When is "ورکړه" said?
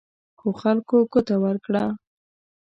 1.43-1.85